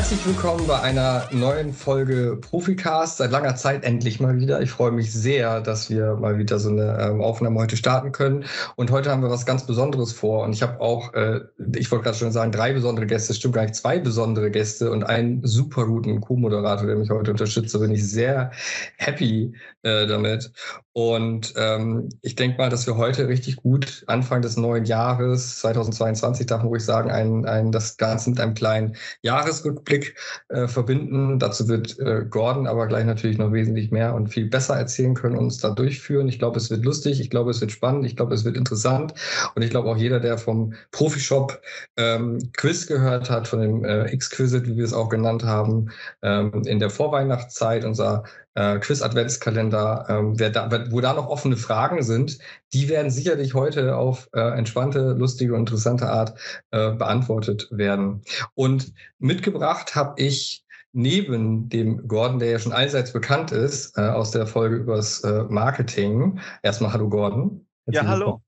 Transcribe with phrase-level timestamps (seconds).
[0.00, 3.18] Herzlich willkommen bei einer neuen Folge Proficast.
[3.18, 4.62] Seit langer Zeit endlich mal wieder.
[4.62, 8.46] Ich freue mich sehr, dass wir mal wieder so eine ähm, Aufnahme heute starten können.
[8.76, 10.44] Und heute haben wir was ganz Besonderes vor.
[10.44, 11.40] Und ich habe auch, äh,
[11.76, 15.04] ich wollte gerade schon sagen, drei besondere Gäste, stimmt gar nicht, zwei besondere Gäste und
[15.04, 17.74] einen super guten Co-Moderator, der mich heute unterstützt.
[17.74, 18.52] Da bin ich sehr
[18.96, 20.50] happy äh, damit.
[20.92, 26.46] Und ähm, ich denke mal, dass wir heute richtig gut Anfang des neuen Jahres 2022,
[26.46, 30.16] darf man ruhig sagen, ein, ein, das Ganze mit einem kleinen Jahresrückblick
[30.48, 31.38] äh, verbinden.
[31.38, 35.36] Dazu wird äh, Gordon aber gleich natürlich noch wesentlich mehr und viel besser erzählen können
[35.36, 36.28] und uns da durchführen.
[36.28, 39.14] Ich glaube, es wird lustig, ich glaube, es wird spannend, ich glaube, es wird interessant.
[39.54, 41.60] Und ich glaube auch jeder, der vom Profishop
[41.98, 45.90] ähm, Quiz gehört hat, von dem äh, X-Quiz, wie wir es auch genannt haben,
[46.22, 52.38] ähm, in der Vorweihnachtszeit, unser äh, Quiz-Adventskalender, ähm, da, wo da noch offene Fragen sind,
[52.72, 56.38] die werden sicherlich heute auf äh, entspannte, lustige und interessante Art
[56.70, 58.22] äh, beantwortet werden.
[58.54, 64.32] Und mitgebracht habe ich neben dem Gordon, der ja schon allseits bekannt ist, äh, aus
[64.32, 66.40] der Folge übers äh, Marketing.
[66.62, 67.66] Erstmal hallo Gordon.
[67.86, 68.42] ja, hallo.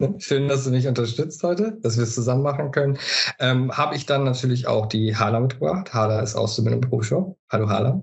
[0.00, 0.14] Ne?
[0.18, 2.98] Schön, dass du mich unterstützt heute, dass wir es zusammen machen können.
[3.38, 5.92] Ähm, Habe ich dann natürlich auch die Hala mitgebracht.
[5.92, 7.36] Hala ist Auszubildende im Pro-Shop.
[7.50, 8.02] Hallo Hala.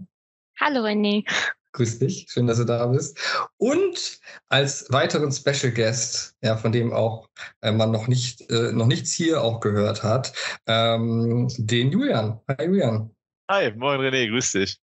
[0.60, 1.24] Hallo René.
[1.74, 3.20] Grüß dich, schön, dass du da bist.
[3.58, 4.20] Und
[4.50, 7.30] als weiteren Special Guest, ja, von dem auch
[7.62, 10.34] äh, man noch nicht äh, noch nichts hier auch gehört hat,
[10.66, 12.42] ähm, den Julian.
[12.48, 13.16] Hi Julian.
[13.52, 14.80] Hi, moin René, grüß dich.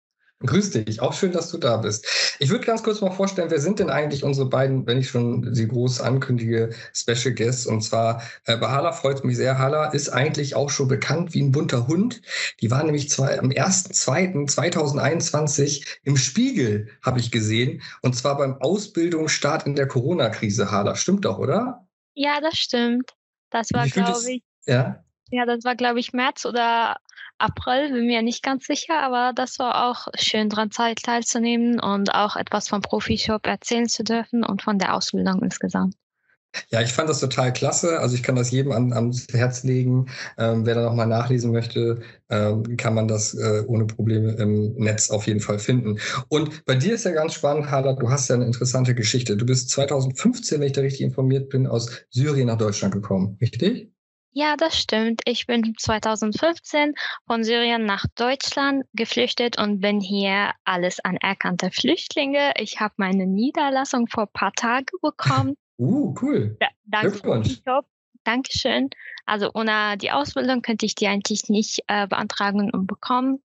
[0.46, 2.08] Grüß dich, auch schön, dass du da bist.
[2.40, 5.54] Ich würde ganz kurz mal vorstellen, wer sind denn eigentlich unsere beiden, wenn ich schon
[5.54, 7.66] sie groß ankündige, Special Guests?
[7.66, 9.58] Und zwar äh, bei Hala freut mich sehr.
[9.58, 12.22] Hala ist eigentlich auch schon bekannt wie ein bunter Hund.
[12.62, 17.82] Die war nämlich zwei, am 1.2.2021 im Spiegel, habe ich gesehen.
[18.02, 20.96] Und zwar beim Ausbildungsstart in der Corona-Krise, Hala.
[20.96, 21.86] Stimmt doch, oder?
[22.14, 23.12] Ja, das stimmt.
[23.50, 24.42] Das war, glaube ich.
[24.66, 25.04] Ja?
[25.32, 26.96] Ja, das war, glaube ich, März oder
[27.40, 32.14] April, bin mir nicht ganz sicher, aber das war auch schön dran Zeit teilzunehmen und
[32.14, 35.96] auch etwas vom Profishop erzählen zu dürfen und von der Ausbildung insgesamt.
[36.72, 38.00] Ja, ich fand das total klasse.
[38.00, 40.08] Also ich kann das jedem an, ans Herz legen.
[40.38, 45.12] Ähm, wer da nochmal nachlesen möchte, ähm, kann man das äh, ohne Probleme im Netz
[45.12, 46.00] auf jeden Fall finden.
[46.28, 49.38] Und bei dir ist ja ganz spannend, Hala, du hast ja eine interessante Geschichte.
[49.38, 53.92] Du bist 2015, wenn ich da richtig informiert bin, aus Syrien nach Deutschland gekommen, richtig?
[54.32, 55.22] Ja, das stimmt.
[55.26, 56.94] Ich bin 2015
[57.26, 62.54] von Syrien nach Deutschland geflüchtet und bin hier alles anerkannte Flüchtlinge.
[62.58, 65.56] Ich habe meine Niederlassung vor ein paar Tagen bekommen.
[65.82, 66.58] Uh, cool.
[66.62, 67.12] Ja, danke.
[67.12, 67.62] Glückwunsch.
[68.26, 68.90] Dankeschön.
[69.26, 73.42] Also ohne die Ausbildung könnte ich die eigentlich nicht äh, beantragen und bekommen.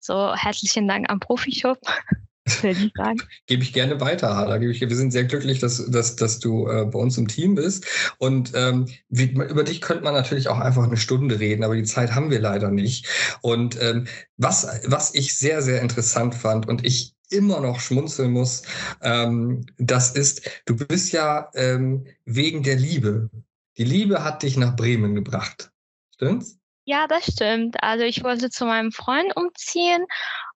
[0.00, 1.78] So herzlichen Dank am Profishop.
[3.46, 4.60] Gebe ich gerne weiter, Hala.
[4.60, 7.86] Wir sind sehr glücklich, dass, dass, dass du äh, bei uns im Team bist.
[8.18, 11.84] Und ähm, wie, über dich könnte man natürlich auch einfach eine Stunde reden, aber die
[11.84, 13.08] Zeit haben wir leider nicht.
[13.40, 14.06] Und ähm,
[14.36, 18.62] was, was ich sehr, sehr interessant fand und ich immer noch schmunzeln muss,
[19.00, 23.30] ähm, das ist, du bist ja ähm, wegen der Liebe.
[23.78, 25.70] Die Liebe hat dich nach Bremen gebracht.
[26.14, 26.58] Stimmt's?
[26.84, 27.82] Ja, das stimmt.
[27.82, 30.04] Also ich wollte zu meinem Freund umziehen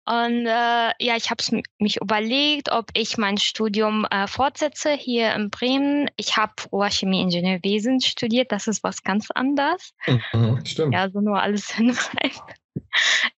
[0.07, 1.43] und äh, ja, ich habe
[1.79, 6.11] mich überlegt, ob ich mein Studium äh, fortsetze hier in Bremen.
[6.17, 9.95] Ich habe Rohrchemie-Ingenieurwesen studiert, das ist was ganz anderes.
[10.07, 10.93] Mhm, stimmt.
[10.93, 12.43] Ja, so nur alles hinreicht.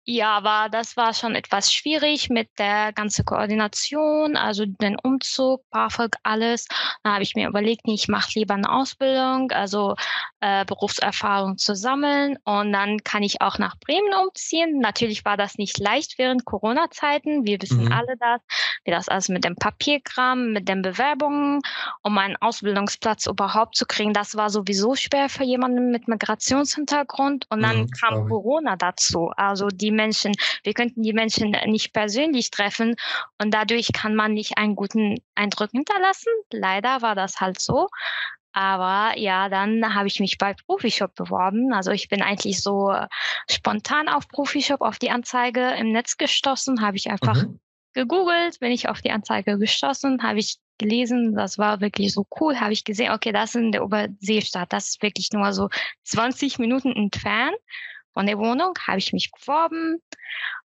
[0.05, 6.17] Ja, aber das war schon etwas schwierig mit der ganzen Koordination, also den Umzug, BAföG,
[6.23, 6.67] alles.
[7.03, 9.97] Da habe ich mir überlegt, nee, ich mache lieber eine Ausbildung, also
[10.41, 14.79] äh, Berufserfahrung zu sammeln und dann kann ich auch nach Bremen umziehen.
[14.79, 17.45] Natürlich war das nicht leicht während Corona-Zeiten.
[17.45, 17.93] Wir wissen mhm.
[17.93, 18.41] alle das,
[18.85, 21.61] wie das alles mit dem Papierkram, mit den Bewerbungen,
[22.03, 24.13] um einen Ausbildungsplatz überhaupt zu kriegen.
[24.13, 29.33] Das war sowieso schwer für jemanden mit Migrationshintergrund und dann mhm, kam Corona dazu.
[29.49, 32.97] Also die Menschen, wir könnten die Menschen nicht persönlich treffen
[33.41, 36.33] und dadurch kann man nicht einen guten Eindruck hinterlassen.
[36.53, 37.89] Leider war das halt so.
[38.57, 41.75] Aber ja, dann habe ich mich bei Profishop beworben.
[41.75, 42.91] Also ich bin eigentlich so
[43.51, 47.61] spontan auf Profishop auf die Anzeige im Netz gestoßen, habe ich einfach mhm.
[47.93, 52.59] gegoogelt, bin ich auf die Anzeige gestoßen, habe ich gelesen, das war wirklich so cool,
[52.59, 55.69] habe ich gesehen, okay, das ist in der Oberseestadt, das ist wirklich nur so
[56.05, 57.57] 20 Minuten entfernt
[58.17, 60.01] von der Wohnung, habe ich mich beworben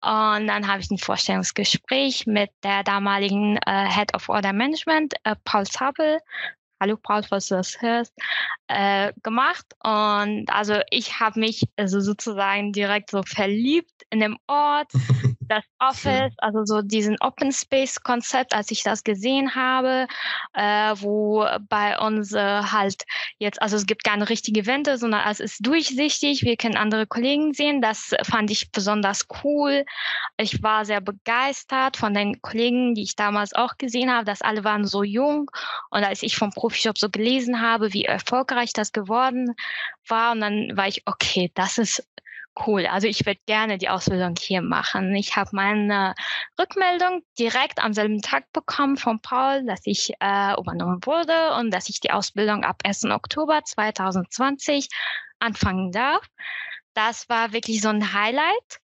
[0.00, 5.36] und dann habe ich ein Vorstellungsgespräch mit der damaligen äh, Head of Order Management, äh,
[5.44, 6.20] Paul Zabel.
[6.80, 8.14] Hallo Paul, falls du das hörst,
[8.68, 9.66] äh, gemacht.
[9.82, 14.90] Und also ich habe mich also sozusagen direkt so verliebt in dem Ort.
[15.48, 20.06] das Office, also so diesen Open Space Konzept, als ich das gesehen habe,
[20.52, 23.04] äh, wo bei uns äh, halt
[23.38, 26.42] jetzt, also es gibt keine richtige Wände, sondern es ist durchsichtig.
[26.42, 27.80] Wir können andere Kollegen sehen.
[27.80, 29.84] Das fand ich besonders cool.
[30.36, 34.64] Ich war sehr begeistert von den Kollegen, die ich damals auch gesehen habe, dass alle
[34.64, 35.50] waren so jung.
[35.90, 39.54] Und als ich vom Profishop so gelesen habe, wie erfolgreich das geworden
[40.08, 42.06] war, und dann war ich, okay, das ist
[42.66, 42.86] cool.
[42.86, 45.14] Also ich würde gerne die Ausbildung hier machen.
[45.14, 46.14] Ich habe meine
[46.58, 51.88] Rückmeldung direkt am selben Tag bekommen von Paul, dass ich äh, übernommen wurde und dass
[51.88, 53.04] ich die Ausbildung ab 1.
[53.06, 54.88] Oktober 2020
[55.38, 56.26] anfangen darf.
[56.94, 58.80] Das war wirklich so ein Highlight.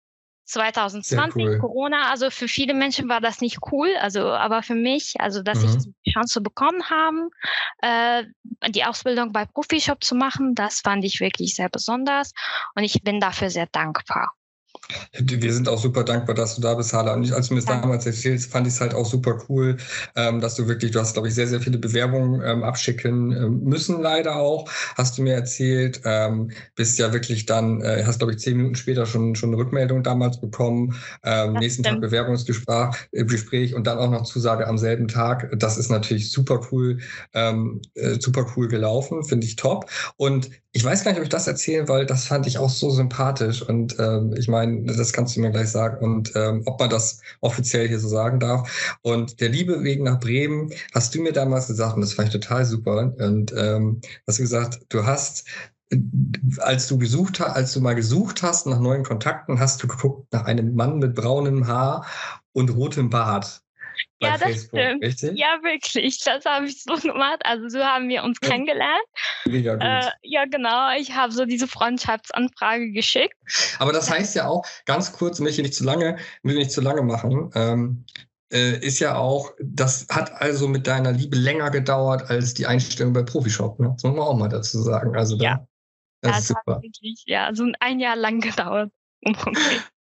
[0.45, 1.59] 2020 cool.
[1.59, 5.59] Corona, also für viele Menschen war das nicht cool, also aber für mich, also dass
[5.59, 5.69] mhm.
[5.69, 7.29] ich die Chance bekommen habe,
[7.81, 8.23] äh,
[8.69, 12.31] die Ausbildung bei Profishop zu machen, das fand ich wirklich sehr besonders
[12.75, 14.31] und ich bin dafür sehr dankbar.
[15.19, 17.13] Wir sind auch super dankbar, dass du da bist, Hala.
[17.13, 19.77] Und ich, als du mir das damals erzählst, fand ich es halt auch super cool,
[20.15, 23.63] ähm, dass du wirklich, du hast, glaube ich, sehr, sehr viele Bewerbungen ähm, abschicken ähm,
[23.63, 24.69] müssen, leider auch.
[24.95, 28.75] Hast du mir erzählt, ähm, bist ja wirklich dann, äh, hast, glaube ich, zehn Minuten
[28.75, 32.01] später schon, schon eine Rückmeldung damals bekommen, ähm, nächsten stimmt.
[32.01, 35.51] Tag Bewerbungsgespräch äh, Gespräch und dann auch noch Zusage am selben Tag.
[35.57, 36.99] Das ist natürlich super cool,
[37.33, 37.53] äh,
[38.19, 39.89] super cool gelaufen, finde ich top.
[40.17, 42.89] Und ich weiß gar nicht, ob ich das erzählen, weil das fand ich auch so
[42.89, 43.61] sympathisch.
[43.61, 46.03] Und ähm, ich meine, das kannst du mir gleich sagen.
[46.03, 48.97] Und ähm, ob man das offiziell hier so sagen darf.
[49.01, 52.33] Und der Liebe wegen nach Bremen hast du mir damals gesagt, und das fand ich
[52.33, 53.13] total super.
[53.17, 55.45] Und ähm, hast du gesagt, du hast
[56.57, 60.33] als du gesucht hast, als du mal gesucht hast nach neuen Kontakten, hast du geguckt
[60.33, 62.05] nach einem Mann mit braunem Haar
[62.51, 63.64] und rotem Bart
[64.21, 65.03] ja, das Facebook, stimmt.
[65.03, 65.37] Richtig?
[65.37, 66.19] Ja, wirklich.
[66.19, 67.41] Das habe ich so gemacht.
[67.43, 68.49] Also so haben wir uns ja.
[68.49, 69.03] kennengelernt.
[69.45, 69.83] Mega gut.
[69.83, 70.95] Äh, ja, genau.
[70.97, 73.35] Ich habe so diese Freundschaftsanfrage geschickt.
[73.79, 76.81] Aber das heißt ja auch, ganz kurz, möchte ich nicht zu lange, will nicht zu
[76.81, 77.51] lange machen.
[77.55, 78.05] Ähm,
[78.51, 83.13] äh, ist ja auch, das hat also mit deiner Liebe länger gedauert als die Einstellung
[83.13, 83.79] bei Profishop.
[83.79, 83.91] Ne?
[83.95, 85.15] Das muss man auch mal dazu sagen.
[85.15, 85.65] Also ja,
[86.21, 86.81] da, das, das ist super.
[86.81, 88.91] wirklich, ja, so ein Jahr lang gedauert.
[89.25, 89.35] Um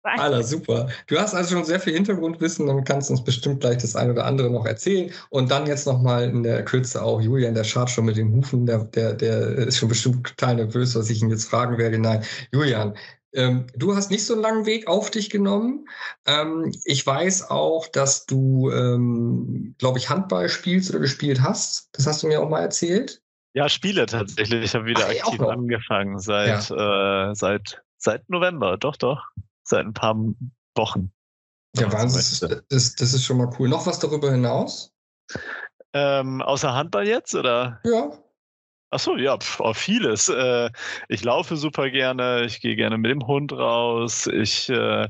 [0.03, 0.89] Alter, super.
[1.09, 4.25] Du hast also schon sehr viel Hintergrundwissen und kannst uns bestimmt gleich das eine oder
[4.25, 5.13] andere noch erzählen.
[5.29, 8.65] Und dann jetzt nochmal in der Kürze auch Julian, der schaut schon mit den Hufen,
[8.65, 11.99] der, der, der ist schon bestimmt total nervös, was ich ihn jetzt fragen werde.
[11.99, 12.97] Nein, Julian,
[13.35, 15.87] ähm, du hast nicht so einen langen Weg auf dich genommen.
[16.27, 21.91] Ähm, ich weiß auch, dass du, ähm, glaube ich, Handball spielst oder gespielt hast.
[21.93, 23.23] Das hast du mir auch mal erzählt.
[23.53, 24.65] Ja, spiele tatsächlich.
[24.65, 27.31] Ich habe wieder Ach, aktiv angefangen seit, ja.
[27.31, 28.79] äh, seit, seit November.
[28.79, 29.21] Doch, doch
[29.71, 30.17] seit ein paar
[30.77, 31.13] Wochen.
[31.77, 32.63] Ja, Wahnsinn.
[32.69, 33.69] Das, das, ist schon mal cool.
[33.69, 34.93] Noch was darüber hinaus?
[35.93, 37.81] Ähm, außer Handball jetzt, oder?
[37.85, 38.13] Ja.
[38.93, 40.29] Ach so, ja, pf, oh, vieles.
[40.29, 40.69] Äh,
[41.09, 45.09] ich laufe super gerne, ich gehe gerne mit dem Hund raus, ich, äh,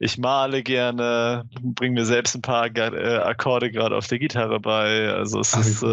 [0.00, 5.12] ich male gerne, bringe mir selbst ein paar äh, Akkorde gerade auf der Gitarre bei.
[5.12, 5.84] Also es Ach, ist,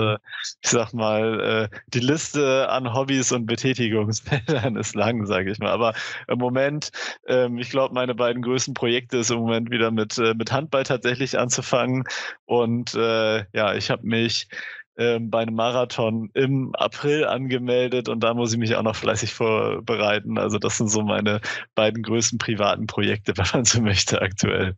[0.62, 5.70] ich sag mal, die Liste an Hobbys und Betätigungsfeldern ist lang, sage ich mal.
[5.70, 5.94] Aber
[6.28, 6.92] im Moment,
[7.28, 11.38] ähm, ich glaube, meine beiden größten Projekte ist im Moment wieder mit, mit Handball tatsächlich
[11.38, 12.04] anzufangen.
[12.46, 14.48] Und ja, ich habe mich
[14.98, 19.34] ähm, bei einem Marathon im April angemeldet und da muss ich mich auch noch fleißig
[19.34, 20.38] vorbereiten.
[20.38, 21.40] Also das sind so meine
[21.76, 24.76] beiden größten privaten Projekte, wenn man so möchte, aktuell.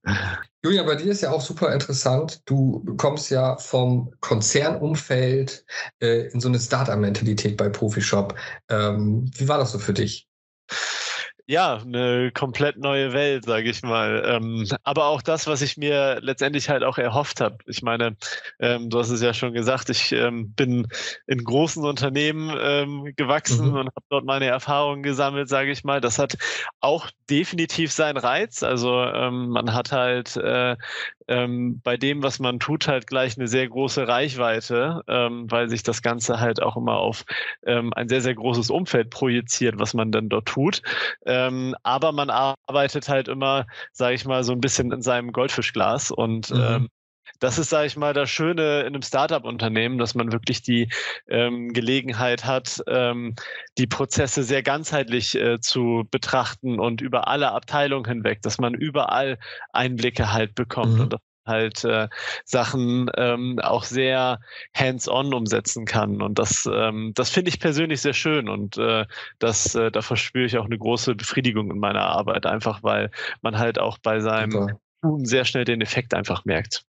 [0.63, 2.41] Julia, bei dir ist ja auch super interessant.
[2.45, 5.65] Du kommst ja vom Konzernumfeld
[6.01, 8.35] äh, in so eine Startup-Mentalität bei Profishop.
[8.69, 10.27] Ähm, wie war das so für dich?
[11.49, 14.23] Ja, eine komplett neue Welt, sage ich mal.
[14.23, 17.57] Ähm, aber auch das, was ich mir letztendlich halt auch erhofft habe.
[17.65, 18.15] Ich meine,
[18.59, 20.87] ähm, du hast es ja schon gesagt, ich ähm, bin
[21.25, 23.77] in großen Unternehmen ähm, gewachsen mhm.
[23.77, 26.01] und habe dort meine Erfahrungen gesammelt, sage ich mal.
[26.01, 26.37] Das hat
[26.81, 28.61] auch definitiv seinen Reiz.
[28.61, 30.75] Also ähm, man hat halt äh,
[31.29, 35.83] ähm, bei dem, was man tut, halt gleich eine sehr große Reichweite, ähm, weil sich
[35.83, 37.23] das Ganze halt auch immer auf
[37.63, 40.81] ähm, ein sehr, sehr großes Umfeld projiziert, was man dann dort tut.
[41.25, 46.09] Ähm, aber man arbeitet halt immer, sage ich mal, so ein bisschen in seinem Goldfischglas
[46.09, 46.89] und mhm.
[47.39, 50.89] Das ist, sage ich mal, das Schöne in einem Startup-Unternehmen, dass man wirklich die
[51.27, 53.35] ähm, Gelegenheit hat, ähm,
[53.77, 59.37] die Prozesse sehr ganzheitlich äh, zu betrachten und über alle Abteilungen hinweg, dass man überall
[59.71, 61.01] Einblicke halt bekommt mhm.
[61.01, 62.07] und dass halt äh,
[62.45, 64.39] Sachen ähm, auch sehr
[64.73, 66.21] hands-on umsetzen kann.
[66.21, 69.05] Und das, ähm, das finde ich persönlich sehr schön und äh,
[69.39, 73.57] das, äh, da verspüre ich auch eine große Befriedigung in meiner Arbeit, einfach weil man
[73.57, 76.85] halt auch bei seinem Tun sehr schnell den Effekt einfach merkt.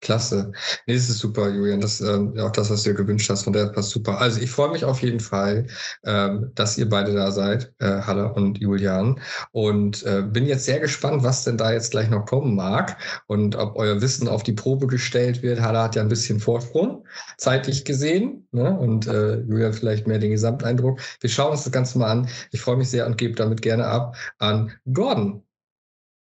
[0.00, 0.52] Klasse.
[0.86, 1.80] Nee, das ist super, Julian.
[1.80, 3.44] Das ähm, auch das, was du dir gewünscht hast.
[3.44, 4.20] Von der passt super.
[4.20, 5.66] Also ich freue mich auf jeden Fall,
[6.04, 9.20] ähm, dass ihr beide da seid, äh, Halla und Julian.
[9.52, 13.56] Und äh, bin jetzt sehr gespannt, was denn da jetzt gleich noch kommen mag und
[13.56, 15.60] ob euer Wissen auf die Probe gestellt wird.
[15.60, 18.46] Halla hat ja ein bisschen Vorsprung, zeitlich gesehen.
[18.52, 18.76] Ne?
[18.78, 21.00] Und äh, Julian vielleicht mehr den Gesamteindruck.
[21.20, 22.28] Wir schauen uns das Ganze mal an.
[22.52, 25.42] Ich freue mich sehr und gebe damit gerne ab an Gordon.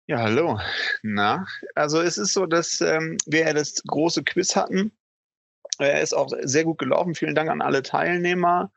[0.06, 0.60] Ja, hallo.
[1.02, 4.92] Na, also es ist so, dass ähm, wir ja das große Quiz hatten.
[5.78, 7.14] Er ist auch sehr gut gelaufen.
[7.14, 8.70] Vielen Dank an alle Teilnehmer.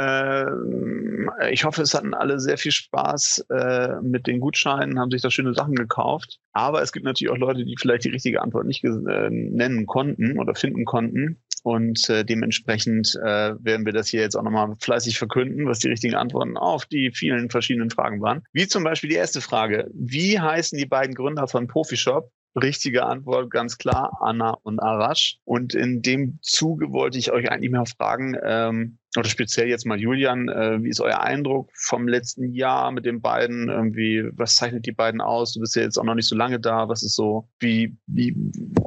[0.00, 5.20] Ähm, ich hoffe, es hatten alle sehr viel Spaß äh, mit den Gutscheinen, haben sich
[5.20, 6.38] da schöne Sachen gekauft.
[6.52, 10.38] Aber es gibt natürlich auch Leute, die vielleicht die richtige Antwort nicht äh, nennen konnten
[10.38, 11.42] oder finden konnten.
[11.62, 15.88] Und äh, dementsprechend äh, werden wir das hier jetzt auch nochmal fleißig verkünden, was die
[15.88, 18.42] richtigen Antworten auf die vielen verschiedenen Fragen waren.
[18.54, 19.90] Wie zum Beispiel die erste Frage.
[19.92, 22.30] Wie heißen die beiden Gründer von Profishop?
[22.60, 25.36] Richtige Antwort, ganz klar, Anna und Arash.
[25.44, 29.98] Und in dem Zuge wollte ich euch eigentlich mal fragen, ähm, oder speziell jetzt mal
[29.98, 33.68] Julian, äh, wie ist euer Eindruck vom letzten Jahr mit den beiden?
[33.68, 35.52] Irgendwie, was zeichnet die beiden aus?
[35.52, 36.88] Du bist ja jetzt auch noch nicht so lange da.
[36.88, 38.36] Was ist so, wie, wie,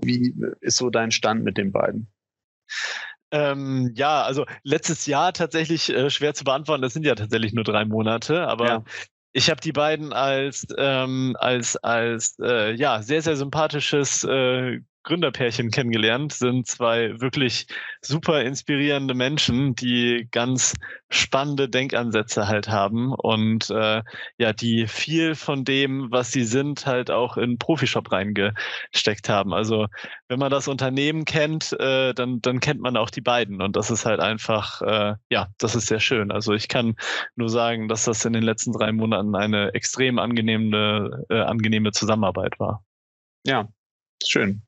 [0.01, 2.08] wie ist so dein Stand mit den beiden?
[3.32, 6.84] Ähm, ja, also letztes Jahr tatsächlich äh, schwer zu beantworten.
[6.84, 8.84] Das sind ja tatsächlich nur drei Monate, aber ja.
[9.34, 15.69] ich habe die beiden als ähm, als als äh, ja sehr sehr sympathisches äh, Gründerpärchen
[15.69, 17.67] kennengelernt, sind zwei wirklich
[18.01, 20.74] super inspirierende Menschen, die ganz
[21.10, 24.01] spannende Denkansätze halt haben und äh,
[24.38, 29.53] ja, die viel von dem, was sie sind, halt auch in Profishop reingesteckt haben.
[29.53, 29.88] Also
[30.27, 33.91] wenn man das Unternehmen kennt, äh, dann, dann kennt man auch die beiden und das
[33.91, 36.31] ist halt einfach, äh, ja, das ist sehr schön.
[36.31, 36.95] Also ich kann
[37.36, 42.60] nur sagen, dass das in den letzten drei Monaten eine extrem angenehme, äh, angenehme Zusammenarbeit
[42.60, 42.83] war.
[43.45, 43.67] Ja,
[44.25, 44.63] schön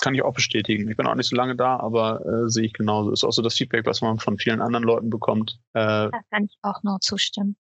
[0.00, 0.88] kann ich auch bestätigen.
[0.90, 3.12] Ich bin auch nicht so lange da, aber äh, sehe ich genauso.
[3.12, 5.58] Ist auch so das Feedback, was man von vielen anderen Leuten bekommt.
[5.74, 7.56] Äh, da kann ich auch nur zustimmen.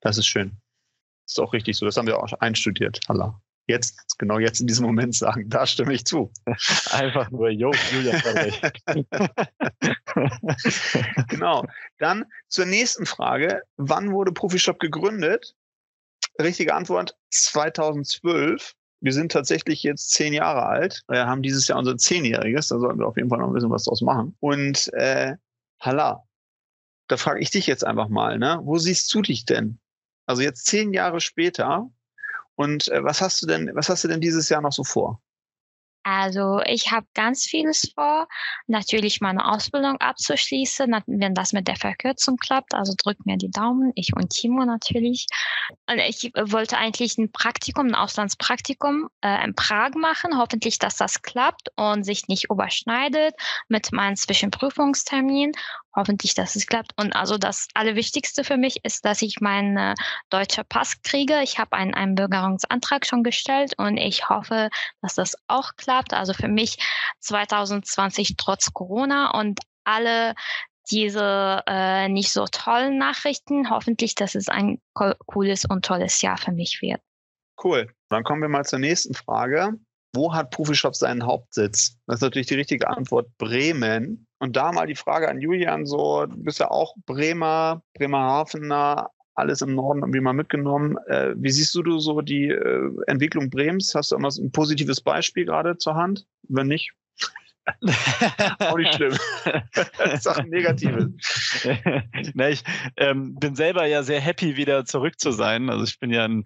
[0.00, 0.60] Das ist schön.
[1.24, 1.86] Das ist auch richtig so.
[1.86, 3.40] Das haben wir auch einstudiert, Allah.
[3.66, 6.32] Jetzt, genau jetzt in diesem Moment sagen, da stimme ich zu.
[6.90, 8.20] Einfach nur, jo, Julia
[11.28, 11.64] genau.
[11.98, 13.62] Dann zur nächsten Frage.
[13.76, 15.54] Wann wurde Profishop gegründet?
[16.40, 21.02] Richtige Antwort 2012 wir sind tatsächlich jetzt zehn Jahre alt.
[21.08, 22.68] Wir haben dieses Jahr unser Zehnjähriges.
[22.68, 24.36] Da sollten wir auf jeden Fall noch ein bisschen was draus machen.
[24.40, 25.36] Und äh,
[25.80, 26.22] Halla,
[27.08, 28.60] da frage ich dich jetzt einfach mal, ne?
[28.62, 29.80] Wo siehst du dich denn?
[30.26, 31.90] Also jetzt zehn Jahre später.
[32.54, 35.22] Und äh, was hast du denn, was hast du denn dieses Jahr noch so vor?
[36.02, 38.26] Also ich habe ganz vieles vor,
[38.66, 42.74] natürlich meine Ausbildung abzuschließen, wenn das mit der Verkürzung klappt.
[42.74, 45.26] Also drückt mir die Daumen, ich und Timo natürlich.
[45.88, 50.38] Und ich wollte eigentlich ein Praktikum, ein Auslandspraktikum äh, in Prag machen.
[50.38, 53.34] Hoffentlich, dass das klappt und sich nicht überschneidet
[53.68, 55.52] mit meinem Zwischenprüfungstermin
[55.94, 56.92] hoffentlich, dass es klappt.
[56.96, 59.94] Und also das Allerwichtigste für mich ist, dass ich meinen äh,
[60.30, 61.42] deutschen Pass kriege.
[61.42, 64.70] Ich habe einen Einbürgerungsantrag schon gestellt und ich hoffe,
[65.02, 66.14] dass das auch klappt.
[66.14, 66.78] Also für mich
[67.20, 70.34] 2020 trotz Corona und alle
[70.90, 73.70] diese äh, nicht so tollen Nachrichten.
[73.70, 77.00] Hoffentlich, dass es ein cooles und tolles Jahr für mich wird.
[77.62, 77.92] Cool.
[78.08, 79.74] Dann kommen wir mal zur nächsten Frage.
[80.14, 81.96] Wo hat Profishop seinen Hauptsitz?
[82.06, 84.26] Das ist natürlich die richtige Antwort Bremen.
[84.40, 89.62] Und da mal die Frage an Julian, so, du bist ja auch Bremer, Bremerhavener, alles
[89.62, 90.96] im Norden irgendwie mal mitgenommen.
[91.06, 93.94] Äh, wie siehst du so die äh, Entwicklung Bremens?
[93.94, 96.26] Hast du irgendwas, ein positives Beispiel gerade zur Hand?
[96.48, 96.92] Wenn nicht,
[98.58, 99.16] auch nicht schlimm.
[100.20, 101.12] Sachen Negative.
[102.34, 102.62] Na, ich
[102.96, 105.70] ähm, bin selber ja sehr happy, wieder zurück zu sein.
[105.70, 106.44] Also ich bin ja in,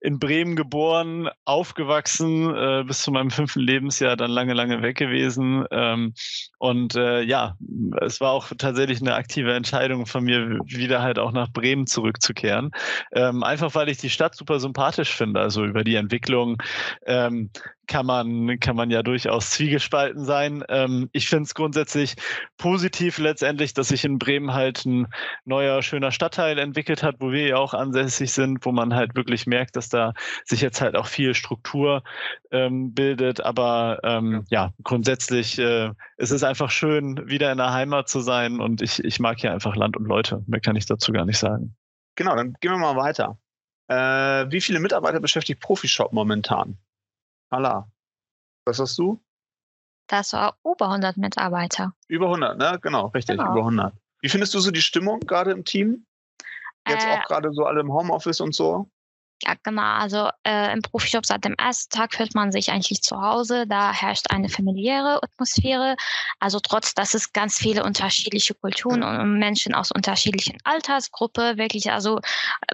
[0.00, 5.64] in Bremen geboren, aufgewachsen, äh, bis zu meinem fünften Lebensjahr dann lange, lange weg gewesen.
[5.70, 6.14] Ähm,
[6.58, 7.56] und äh, ja,
[8.00, 12.70] es war auch tatsächlich eine aktive Entscheidung von mir, wieder halt auch nach Bremen zurückzukehren.
[13.12, 15.40] Ähm, einfach weil ich die Stadt super sympathisch finde.
[15.40, 16.62] Also über die Entwicklung
[17.06, 17.50] ähm,
[17.86, 20.64] kann man, kann man ja durchaus zwiegespalten sein.
[20.68, 22.16] Ähm, ich finde es grundsätzlich
[22.56, 25.08] positiv letztendlich, dass sich in Bremen halt ein
[25.44, 29.46] neuer, schöner Stadtteil entwickelt hat, wo wir ja auch ansässig sind, wo man halt wirklich
[29.46, 32.02] merkt, dass da sich jetzt halt auch viel Struktur
[32.50, 33.40] ähm, bildet.
[33.40, 34.66] Aber ähm, ja.
[34.66, 34.72] ja.
[34.82, 39.18] grundsätzlich äh, es ist einfach schön, wieder in der Heimat zu sein und ich, ich
[39.18, 40.42] mag hier einfach Land und Leute.
[40.46, 41.74] Mehr kann ich dazu gar nicht sagen.
[42.14, 43.38] Genau, dann gehen wir mal weiter.
[43.88, 46.78] Äh, wie viele Mitarbeiter beschäftigt Profishop momentan?
[47.52, 47.88] Allah.
[48.64, 49.22] Was hast du?
[50.08, 51.94] Das war über 100 Mitarbeiter.
[52.08, 52.78] Über 100, ne?
[52.82, 53.52] Genau, richtig, genau.
[53.52, 53.94] über 100.
[54.20, 56.06] Wie findest du so die Stimmung gerade im Team?
[56.88, 58.90] Jetzt äh, auch gerade so alle im Homeoffice und so?
[59.44, 59.82] Ja, genau.
[59.82, 63.66] Also äh, im Profijob seit dem ersten Tag fühlt man sich eigentlich zu Hause.
[63.66, 65.96] Da herrscht eine familiäre Atmosphäre.
[66.38, 72.20] Also trotz, dass es ganz viele unterschiedliche Kulturen und Menschen aus unterschiedlichen Altersgruppen wirklich, also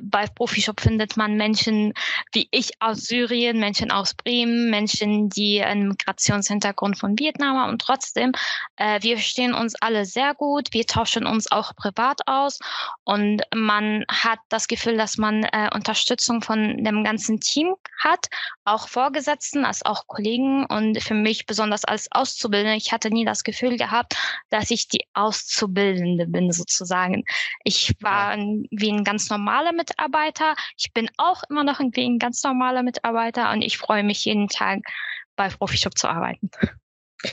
[0.03, 1.95] bei Profijob findet man Menschen
[2.33, 7.81] wie ich aus Syrien, Menschen aus Bremen, Menschen, die einen Migrationshintergrund von Vietnam haben und
[7.83, 8.33] trotzdem,
[8.77, 10.69] äh, wir verstehen uns alle sehr gut.
[10.73, 12.59] Wir tauschen uns auch privat aus
[13.05, 18.27] und man hat das Gefühl, dass man äh, Unterstützung von von dem ganzen Team hat,
[18.65, 22.77] auch Vorgesetzten als auch Kollegen und für mich besonders als Auszubildende.
[22.77, 24.17] Ich hatte nie das Gefühl gehabt,
[24.51, 27.25] dass ich die Auszubildende bin sozusagen.
[27.65, 30.55] Ich war wie ein ganz normaler Mitarbeiter.
[30.77, 34.49] Ich bin auch immer noch irgendwie ein ganz normaler Mitarbeiter und ich freue mich jeden
[34.49, 34.81] Tag
[35.37, 36.51] bei Profishop zu arbeiten.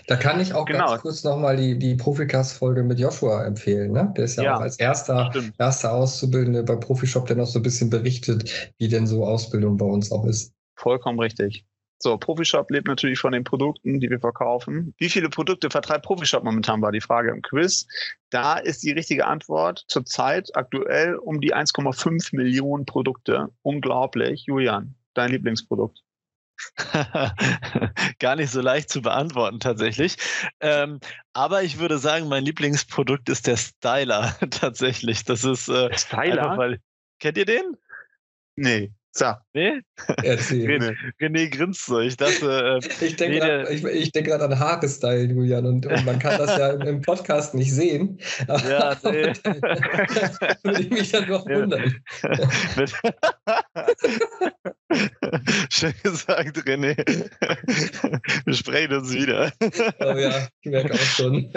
[0.08, 0.88] Da kann ich auch genau.
[0.88, 3.92] ganz kurz nochmal die, die Proficast-Folge mit Joshua empfehlen.
[3.92, 4.12] Ne?
[4.18, 7.64] Der ist ja, ja auch als erster, erster Auszubildende bei Profishop, der noch so ein
[7.64, 10.54] bisschen berichtet, wie denn so Ausbildung bei uns auch ist.
[10.76, 11.66] Vollkommen richtig.
[12.00, 14.94] So, Profishop lebt natürlich von den Produkten, die wir verkaufen.
[14.98, 17.88] Wie viele Produkte vertreibt Profishop momentan, war die Frage im Quiz.
[18.32, 23.50] Da ist die richtige Antwort zurzeit aktuell um die 1,5 Millionen Produkte.
[23.62, 24.46] Unglaublich.
[24.46, 26.05] Julian, dein Lieblingsprodukt?
[28.20, 30.18] Gar nicht so leicht zu beantworten tatsächlich.
[30.60, 31.00] Ähm,
[31.34, 35.24] aber ich würde sagen, mein Lieblingsprodukt ist der Styler tatsächlich.
[35.24, 36.44] Das ist äh, Styler.
[36.44, 36.80] Einfach, weil,
[37.20, 37.78] kennt ihr den?
[38.56, 38.94] Nee.
[39.18, 39.34] So.
[39.54, 39.80] Nee?
[40.20, 42.02] René, René grinst so.
[42.02, 42.82] Ich dachte.
[42.84, 46.58] Äh, ich denke gerade ich, ich denk an Haare-Style, Julian, und, und, man kann das
[46.58, 48.20] ja im, Podcast nicht sehen.
[48.48, 49.32] Ja, nee.
[50.64, 51.96] würde ich mich dann noch wundern.
[55.70, 56.96] Schön gesagt, René.
[58.46, 59.52] Wir sprechen uns wieder.
[60.00, 61.54] Oh ja, ich merke auch schon.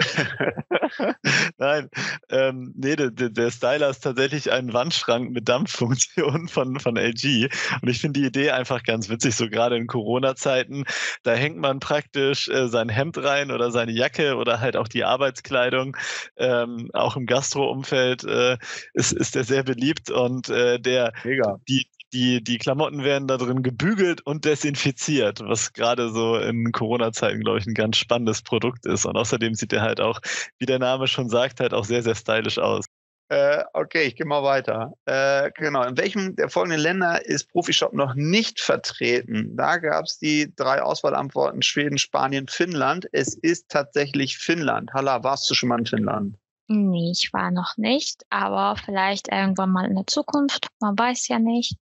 [1.57, 1.89] Nein,
[2.29, 7.48] ähm, nee, der, der Styler ist tatsächlich ein Wandschrank mit Dampffunktion von, von LG.
[7.81, 10.85] Und ich finde die Idee einfach ganz witzig, so gerade in Corona-Zeiten.
[11.23, 15.03] Da hängt man praktisch äh, sein Hemd rein oder seine Jacke oder halt auch die
[15.03, 15.95] Arbeitskleidung.
[16.37, 18.57] Ähm, auch im Gastro-Umfeld äh,
[18.93, 21.59] ist, ist der sehr beliebt und äh, der, Mega.
[21.67, 27.41] die, die, die Klamotten werden da drin gebügelt und desinfiziert, was gerade so in Corona-Zeiten,
[27.41, 29.05] glaube ich, ein ganz spannendes Produkt ist.
[29.05, 30.19] Und außerdem sieht er halt auch,
[30.57, 32.85] wie der Name schon sagt, halt auch sehr, sehr stylisch aus.
[33.29, 34.93] Äh, okay, ich gehe mal weiter.
[35.05, 35.83] Äh, genau.
[35.83, 39.55] In welchem der folgenden Länder ist Profishop noch nicht vertreten?
[39.55, 43.07] Da gab es die drei Auswahlantworten: Schweden, Spanien, Finnland.
[43.11, 44.91] Es ist tatsächlich Finnland.
[44.93, 46.37] Halla, warst du schon mal in Finnland?
[46.67, 50.67] Nee, ich war noch nicht, aber vielleicht irgendwann mal in der Zukunft.
[50.79, 51.75] Man weiß ja nicht.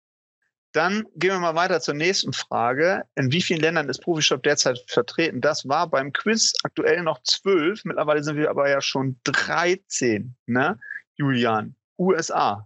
[0.73, 3.05] Dann gehen wir mal weiter zur nächsten Frage.
[3.15, 5.41] In wie vielen Ländern ist Profishop derzeit vertreten?
[5.41, 7.85] Das war beim Quiz aktuell noch zwölf.
[7.85, 10.37] Mittlerweile sind wir aber ja schon 13.
[10.47, 10.79] Ne?
[11.19, 12.65] Julian, USA,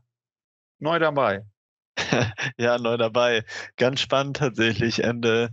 [0.81, 1.45] neu dabei.
[2.59, 3.45] ja, neu dabei.
[3.77, 5.03] Ganz spannend tatsächlich.
[5.03, 5.51] Ende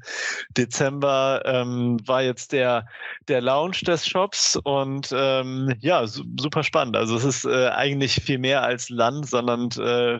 [0.50, 2.86] Dezember ähm, war jetzt der,
[3.28, 6.96] der Launch des Shops und ähm, ja, su super spannend.
[6.96, 10.20] Also es ist äh, eigentlich viel mehr als Land, sondern äh,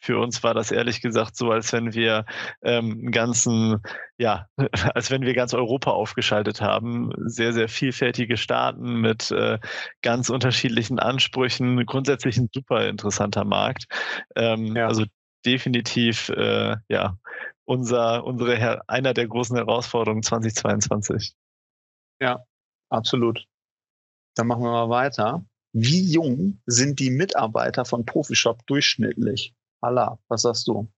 [0.00, 2.24] für uns war das ehrlich gesagt so, als wenn wir
[2.62, 3.82] ähm, einen ganzen,
[4.18, 4.46] ja,
[4.94, 7.10] als wenn wir ganz Europa aufgeschaltet haben.
[7.26, 9.58] Sehr, sehr vielfältige Staaten mit äh,
[10.02, 11.84] ganz unterschiedlichen Ansprüchen.
[11.86, 13.86] Grundsätzlich ein super interessanter Markt.
[14.36, 14.86] Ähm, ja.
[14.86, 15.04] Also
[15.44, 17.18] definitiv äh, ja,
[17.64, 21.34] unser, unsere, einer der großen Herausforderungen 2022.
[22.20, 22.42] Ja,
[22.90, 23.46] absolut.
[24.34, 25.44] Dann machen wir mal weiter.
[25.72, 29.54] Wie jung sind die Mitarbeiter von Profishop durchschnittlich?
[29.80, 30.90] Allah, was sagst du?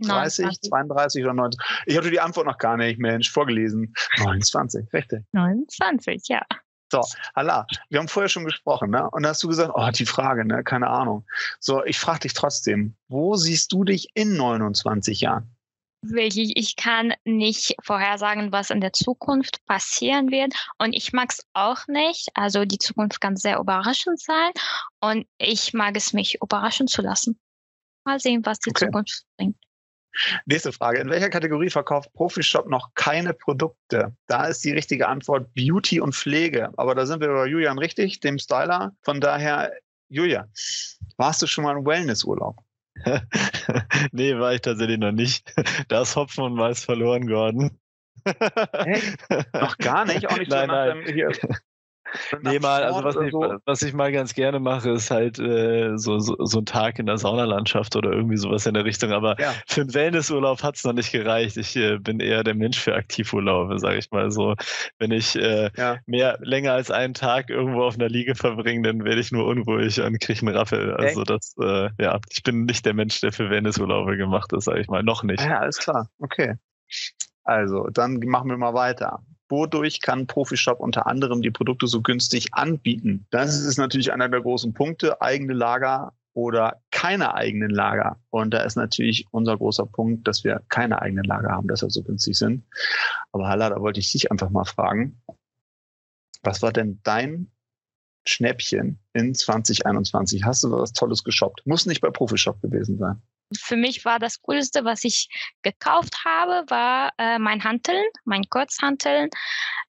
[0.00, 0.70] 30, 29.
[0.70, 1.60] 32 oder 19?
[1.86, 3.94] Ich hatte die Antwort noch gar nicht, Mensch, vorgelesen.
[4.18, 5.24] 29, richtig.
[5.32, 6.42] 29, ja.
[6.90, 7.02] So,
[7.34, 9.08] Allah, wir haben vorher schon gesprochen, ne?
[9.10, 10.64] Und da hast du gesagt, oh, die Frage, ne?
[10.64, 11.26] Keine Ahnung.
[11.60, 15.54] So, ich frage dich trotzdem, wo siehst du dich in 29 Jahren?
[16.00, 20.54] Wirklich, ich kann nicht vorhersagen, was in der Zukunft passieren wird.
[20.78, 22.28] Und ich mag es auch nicht.
[22.34, 24.52] Also die Zukunft kann sehr überraschend sein.
[25.00, 27.38] Und ich mag es, mich überraschen zu lassen.
[28.04, 28.86] Mal sehen, was die okay.
[28.86, 29.56] Zukunft bringt.
[30.46, 31.00] Nächste Frage.
[31.00, 34.14] In welcher Kategorie verkauft Profishop noch keine Produkte?
[34.26, 36.70] Da ist die richtige Antwort Beauty und Pflege.
[36.76, 38.92] Aber da sind wir bei Julian richtig, dem Styler.
[39.02, 39.72] Von daher,
[40.08, 40.48] Julia,
[41.16, 42.56] warst du schon mal im Wellnessurlaub?
[44.12, 45.52] nee, war ich tatsächlich noch nicht.
[45.88, 47.78] Da ist Hopfen und Mais verloren geworden.
[49.52, 50.28] Noch gar nicht?
[50.28, 51.02] Auch nicht nein, nein.
[51.06, 51.30] Hier.
[52.42, 53.56] Nee, mal, also was ich, so?
[53.64, 57.06] was ich mal ganz gerne mache, ist halt äh, so, so, so ein Tag in
[57.06, 59.12] der Saunalandschaft oder irgendwie sowas in der Richtung.
[59.12, 59.52] Aber ja.
[59.66, 61.56] für einen Wellnessurlaub hat es noch nicht gereicht.
[61.56, 64.54] Ich äh, bin eher der Mensch für Aktivurlaube, sage ich mal so.
[64.98, 65.96] Wenn ich äh, ja.
[66.06, 70.00] mehr länger als einen Tag irgendwo auf einer Liege verbringe, dann werde ich nur unruhig
[70.00, 70.94] und kriege einen Raffel.
[70.94, 71.30] Also Echt?
[71.30, 74.88] das, äh, ja, ich bin nicht der Mensch, der für Wellnessurlaube gemacht ist, sage ich
[74.88, 75.02] mal.
[75.02, 75.42] Noch nicht.
[75.42, 76.08] Ja, alles klar.
[76.18, 76.54] Okay.
[77.44, 79.20] Also, dann machen wir mal weiter.
[79.48, 83.26] Wodurch kann Profishop unter anderem die Produkte so günstig anbieten?
[83.30, 85.20] Das ist natürlich einer der großen Punkte.
[85.22, 88.20] Eigene Lager oder keine eigenen Lager.
[88.30, 91.90] Und da ist natürlich unser großer Punkt, dass wir keine eigenen Lager haben, dass wir
[91.90, 92.64] so günstig sind.
[93.32, 95.20] Aber Halla, da wollte ich dich einfach mal fragen.
[96.42, 97.50] Was war denn dein
[98.26, 100.44] Schnäppchen in 2021?
[100.44, 101.66] Hast du was Tolles geshoppt?
[101.66, 103.22] Muss nicht bei Profishop gewesen sein
[103.56, 105.28] für mich war das Coolste, was ich
[105.62, 109.30] gekauft habe, war äh, mein Hanteln, mein Kurzhanteln.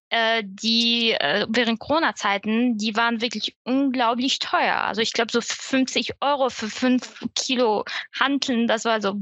[0.10, 4.78] Äh, die äh, während Corona-Zeiten, die waren wirklich unglaublich teuer.
[4.82, 7.86] Also ich glaube so 50 Euro für fünf Kilo
[8.20, 9.16] Hanteln, das war so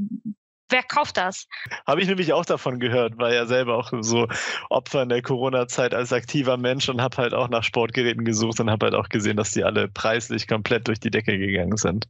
[0.70, 1.48] Wer kauft das?
[1.86, 4.28] Habe ich nämlich auch davon gehört, war ja selber auch so
[4.70, 8.70] Opfer in der Corona-Zeit als aktiver Mensch und habe halt auch nach Sportgeräten gesucht und
[8.70, 12.10] habe halt auch gesehen, dass die alle preislich komplett durch die Decke gegangen sind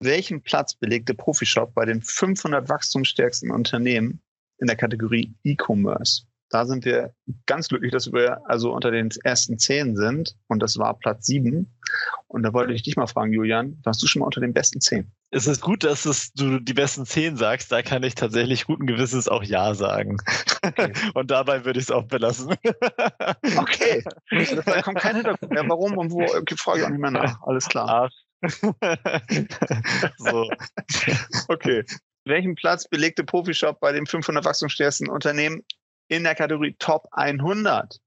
[0.00, 4.20] welchen Platz belegte Profishop bei den 500 wachstumsstärksten Unternehmen
[4.58, 6.26] in der Kategorie E-Commerce?
[6.48, 7.12] Da sind wir
[7.46, 10.36] ganz glücklich, dass wir also unter den ersten zehn sind.
[10.46, 11.76] Und das war Platz sieben.
[12.28, 14.80] Und da wollte ich dich mal fragen, Julian, warst du schon mal unter den besten
[14.80, 15.10] zehn?
[15.30, 17.72] Es ist gut, dass es, du die besten zehn sagst.
[17.72, 20.18] Da kann ich tatsächlich guten Gewissens auch Ja sagen.
[20.62, 20.92] Okay.
[21.14, 22.54] Und dabei würde ich es auch belassen.
[23.56, 24.04] okay.
[24.64, 25.68] Da kommt kein Hintergrund mehr.
[25.68, 26.22] Warum und wo?
[26.22, 27.42] Okay, frage ich auch nicht mehr nach.
[27.42, 28.08] Alles klar.
[28.08, 28.25] Ach,
[30.18, 30.50] so.
[31.48, 31.84] Okay.
[32.24, 35.62] Welchen Platz belegte Profishop bei den 500 wachstumsstärksten Unternehmen
[36.08, 38.00] in der Kategorie Top 100?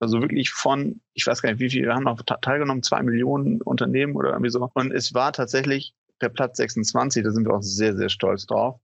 [0.00, 4.16] Also wirklich von, ich weiß gar nicht, wie viele, haben noch teilgenommen, zwei Millionen Unternehmen
[4.16, 4.68] oder irgendwie so.
[4.74, 8.80] Und es war tatsächlich der Platz 26, da sind wir auch sehr, sehr stolz drauf.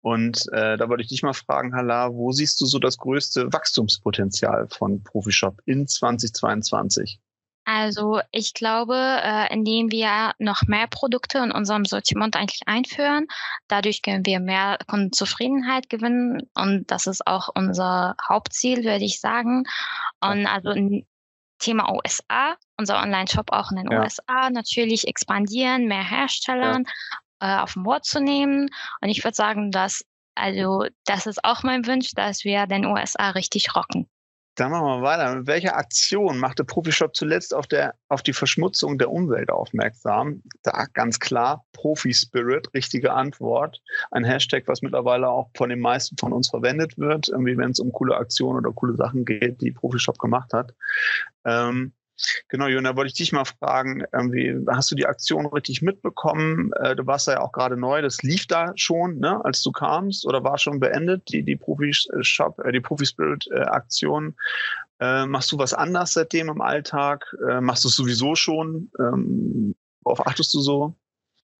[0.00, 3.52] Und äh, da wollte ich dich mal fragen, Hala, wo siehst du so das größte
[3.52, 7.20] Wachstumspotenzial von Profishop in 2022?
[7.64, 13.26] Also ich glaube, äh, indem wir noch mehr Produkte in unserem Sortiment eigentlich einführen,
[13.68, 19.64] dadurch können wir mehr Kundenzufriedenheit gewinnen und das ist auch unser Hauptziel, würde ich sagen.
[20.20, 21.06] Und also ein
[21.60, 24.02] Thema USA, unser Online-Shop auch in den ja.
[24.02, 26.84] USA natürlich expandieren, mehr Herstellern
[27.40, 27.60] ja.
[27.60, 28.68] äh, auf dem Wort zu nehmen.
[29.00, 33.30] Und ich würde sagen, dass also das ist auch mein Wunsch, dass wir den USA
[33.30, 34.08] richtig rocken.
[34.54, 35.34] Dann machen wir weiter.
[35.34, 40.42] Mit welcher Aktion machte Profishop zuletzt auf, der, auf die Verschmutzung der Umwelt aufmerksam?
[40.62, 43.80] Da ganz klar Profi-Spirit, richtige Antwort.
[44.10, 47.80] Ein Hashtag, was mittlerweile auch von den meisten von uns verwendet wird, irgendwie wenn es
[47.80, 50.74] um coole Aktionen oder coole Sachen geht, die Profishop gemacht hat.
[51.46, 51.92] Ähm,
[52.48, 54.04] Genau, da wollte ich dich mal fragen,
[54.68, 56.72] hast du die Aktion richtig mitbekommen?
[56.80, 60.26] Äh, du warst ja auch gerade neu, das lief da schon, ne, als du kamst
[60.26, 64.36] oder war schon beendet, die, die Profi-Shop, äh, die Profi-Spirit-Aktion?
[65.00, 67.24] Äh, machst du was anders seitdem im Alltag?
[67.60, 68.90] Machst du es sowieso schon?
[68.98, 70.94] Ähm, worauf achtest du so?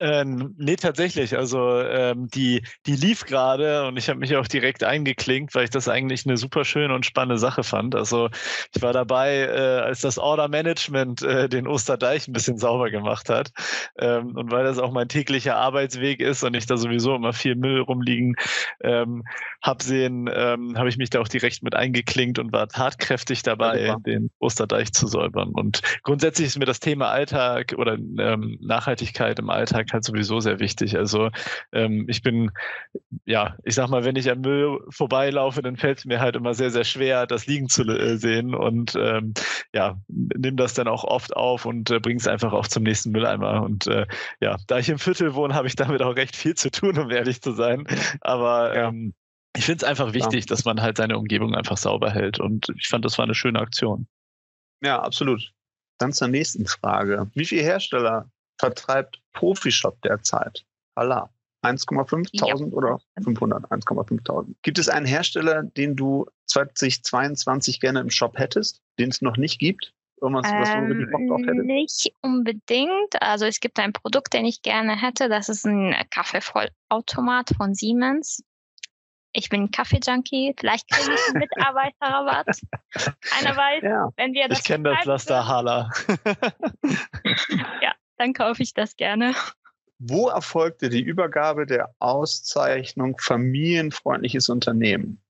[0.02, 1.38] Ähm, nee, tatsächlich.
[1.38, 5.70] Also ähm, die, die lief gerade und ich habe mich auch direkt eingeklinkt, weil ich
[5.70, 7.94] das eigentlich eine super schöne und spannende Sache fand.
[7.94, 8.28] Also
[8.74, 13.28] ich war dabei, äh, als das Order Management äh, den Osterdeich ein bisschen sauber gemacht
[13.28, 13.52] hat.
[13.96, 17.54] Ähm, und weil das auch mein täglicher Arbeitsweg ist und ich da sowieso immer viel
[17.54, 18.34] Müll rumliegen
[18.82, 19.22] ähm,
[19.62, 23.82] hab sehen, ähm, habe ich mich da auch direkt mit eingeklinkt und war tatkräftig dabei,
[23.82, 25.50] ja, den Osterdeich zu säubern.
[25.50, 30.60] Und grundsätzlich ist mir das Thema Alltag oder ähm, Nachhaltigkeit im Alltag halt sowieso sehr
[30.60, 30.96] wichtig.
[30.96, 31.30] Also
[31.72, 32.50] ähm, ich bin,
[33.24, 36.54] ja, ich sag mal, wenn ich am Müll vorbeilaufe, dann fällt es mir halt immer
[36.54, 39.34] sehr, sehr schwer, das liegen zu äh, sehen und ähm,
[39.74, 43.10] ja, nimm das dann auch oft auf und äh, bring es einfach auch zum nächsten
[43.10, 43.62] Mülleimer.
[43.62, 44.06] Und äh,
[44.40, 47.10] ja, da ich im Viertel wohne, habe ich damit auch recht viel zu tun, um
[47.10, 47.86] ehrlich zu sein.
[48.20, 48.88] Aber ja.
[48.88, 49.14] ähm,
[49.56, 50.48] ich finde es einfach wichtig, ja.
[50.48, 52.40] dass man halt seine Umgebung einfach sauber hält.
[52.40, 54.06] Und ich fand, das war eine schöne Aktion.
[54.82, 55.52] Ja, absolut.
[55.98, 57.30] Dann zur nächsten Frage.
[57.34, 60.64] Wie viele Hersteller vertreibt Profishop derzeit?
[60.94, 61.30] Allah.
[61.64, 62.54] 1,5 ja.
[62.72, 63.64] oder 500?
[63.70, 69.36] 1,5 Gibt es einen Hersteller, den du 2022 gerne im Shop hättest, den es noch
[69.36, 69.94] nicht gibt?
[70.20, 71.66] Irgendwas, was du wirklich Bock drauf hättest?
[71.66, 73.20] Nicht unbedingt.
[73.20, 75.28] Also es gibt ein Produkt, den ich gerne hätte.
[75.28, 78.42] Das ist ein Kaffeevollautomat von Siemens.
[79.32, 80.54] Ich bin Kaffee-Junkie.
[80.58, 82.56] Vielleicht kriege ich einen Mitarbeiterrabatt.
[83.38, 84.10] Einer weiß, ja.
[84.16, 84.58] wenn wir das.
[84.58, 85.90] Ich kenne das Laster Hala.
[87.80, 89.34] ja dann kaufe ich das gerne.
[89.98, 95.20] Wo erfolgte die Übergabe der Auszeichnung Familienfreundliches Unternehmen?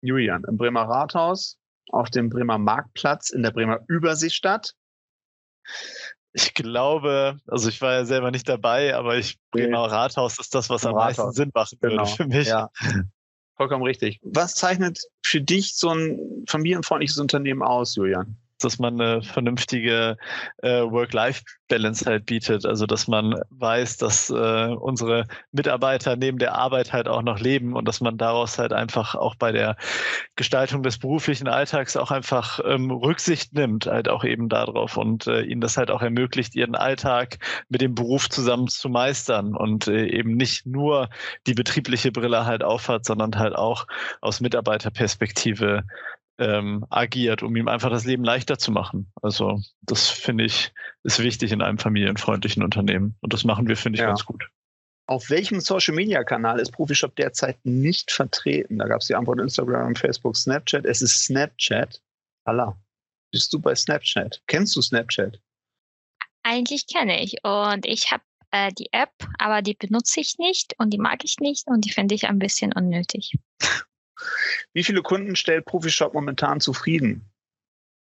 [0.00, 1.56] Julian, im Bremer Rathaus,
[1.90, 4.74] auf dem Bremer Marktplatz in der Bremer Überseestadt?
[6.32, 10.68] Ich glaube, also ich war ja selber nicht dabei, aber ich genau Rathaus ist das,
[10.68, 11.18] was am Rathaus.
[11.18, 12.06] meisten Sinn machen würde genau.
[12.06, 12.48] für mich.
[12.48, 12.70] Ja.
[13.56, 14.20] Vollkommen richtig.
[14.22, 18.36] Was zeichnet für dich so ein familienfreundliches Unternehmen aus, Julian?
[18.64, 20.16] Dass man eine vernünftige
[20.58, 22.64] äh, Work-Life-Balance halt bietet.
[22.64, 27.74] Also dass man weiß, dass äh, unsere Mitarbeiter neben der Arbeit halt auch noch leben
[27.74, 29.76] und dass man daraus halt einfach auch bei der
[30.36, 35.42] Gestaltung des beruflichen Alltags auch einfach ähm, Rücksicht nimmt, halt auch eben darauf und äh,
[35.42, 37.38] ihnen das halt auch ermöglicht, ihren Alltag
[37.68, 41.08] mit dem Beruf zusammen zu meistern und äh, eben nicht nur
[41.46, 43.86] die betriebliche Brille halt aufhat, sondern halt auch
[44.20, 45.84] aus Mitarbeiterperspektive
[46.38, 49.10] ähm, agiert, um ihm einfach das Leben leichter zu machen.
[49.22, 50.72] Also das finde ich
[51.02, 54.08] ist wichtig in einem familienfreundlichen Unternehmen und das machen wir, finde ich, ja.
[54.08, 54.48] ganz gut.
[55.08, 58.78] Auf welchem Social-Media-Kanal ist Profishop derzeit nicht vertreten?
[58.78, 60.84] Da gab es die Antwort Instagram, Facebook, Snapchat.
[60.84, 62.02] Es ist Snapchat.
[62.44, 62.76] Allah,
[63.30, 64.42] bist du bei Snapchat?
[64.48, 65.40] Kennst du Snapchat?
[66.42, 70.90] Eigentlich kenne ich und ich habe äh, die App, aber die benutze ich nicht und
[70.90, 73.32] die mag ich nicht und die finde ich ein bisschen unnötig.
[74.72, 77.30] Wie viele Kunden stellt Profishop momentan zufrieden?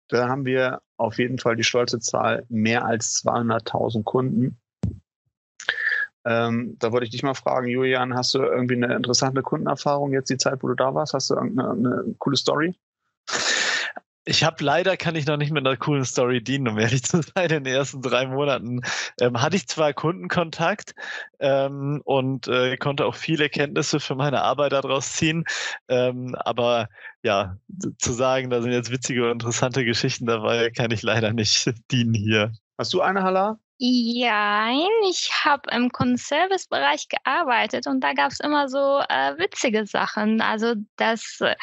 [0.10, 4.60] Da haben wir auf jeden Fall die stolze Zahl mehr als 200.000 Kunden.
[6.26, 10.30] Ähm, da wollte ich dich mal fragen, Julian, hast du irgendwie eine interessante Kundenerfahrung jetzt
[10.30, 11.14] die Zeit, wo du da warst?
[11.14, 12.76] Hast du irgendeine eine coole Story?
[14.24, 17.22] Ich habe leider kann ich noch nicht mit einer coolen Story dienen, um ehrlich zu
[17.22, 17.50] sein.
[17.50, 18.82] In den ersten drei Monaten
[19.20, 20.94] ähm, hatte ich zwar Kundenkontakt
[21.40, 25.46] ähm, und äh, konnte auch viele Kenntnisse für meine Arbeit daraus ziehen,
[25.88, 26.88] ähm, aber
[27.24, 27.58] ja,
[27.98, 32.14] zu sagen, da sind jetzt witzige und interessante Geschichten dabei, kann ich leider nicht dienen
[32.14, 32.52] hier.
[32.78, 33.60] Hast du eine, Hala?
[33.84, 34.70] Ja,
[35.10, 40.40] ich habe im Kundenservice-Bereich gearbeitet und da gab es immer so äh, witzige Sachen.
[40.40, 41.56] Also das äh,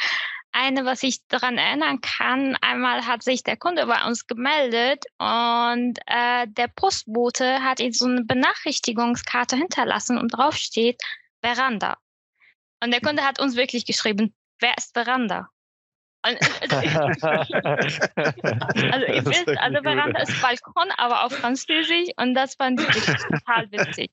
[0.52, 5.98] eine, was ich daran erinnern kann, einmal hat sich der Kunde bei uns gemeldet und
[6.06, 11.00] äh, der Postbote hat ihm so eine Benachrichtigungskarte hinterlassen und drauf steht
[11.42, 11.96] Veranda.
[12.82, 15.48] Und der Kunde hat uns wirklich geschrieben, wer ist Veranda?
[16.22, 16.36] Also
[19.06, 24.10] ihr wisst, also Veranda ist Balkon, aber auf Französisch und das fand ich total witzig.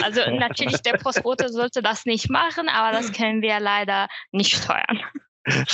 [0.00, 5.02] Also natürlich, der Postbote sollte das nicht machen, aber das können wir leider nicht steuern